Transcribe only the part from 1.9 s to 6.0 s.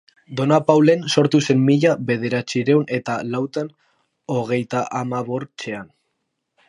bederatzirehun eta lautan hogeitahamabortzean.